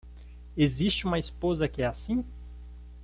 Existe 0.57 1.05
uma 1.05 1.19
esposa 1.19 1.67
que 1.67 1.83
é 1.83 1.85
assim? 1.85 2.25